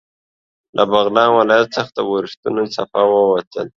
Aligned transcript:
له 0.75 0.83
بغلان 0.91 1.29
ولایت 1.33 1.69
څخه 1.75 1.91
د 1.93 1.97
اورښتونو 2.09 2.61
څپه 2.75 3.01
ووتل. 3.09 3.67